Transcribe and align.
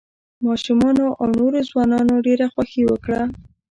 ماشومانو 0.45 1.05
او 1.21 1.29
نوو 1.37 1.59
ځوانانو 1.69 2.13
ډېره 2.27 2.45
خوښي 2.53 2.81
وکړه. 2.87 3.21